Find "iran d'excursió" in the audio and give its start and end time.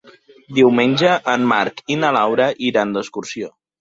2.71-3.53